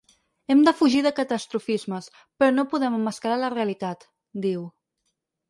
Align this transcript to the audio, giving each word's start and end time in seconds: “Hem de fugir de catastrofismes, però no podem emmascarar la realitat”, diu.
“Hem 0.51 0.61
de 0.67 0.71
fugir 0.77 1.01
de 1.07 1.11
catastrofismes, 1.19 2.07
però 2.39 2.49
no 2.57 2.65
podem 2.73 2.99
emmascarar 3.01 3.37
la 3.45 3.53
realitat”, 3.59 4.09
diu. 4.49 4.67